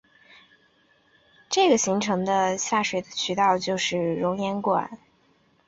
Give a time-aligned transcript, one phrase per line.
[1.47, 4.97] 这个形成的地下渠道就是熔岩管。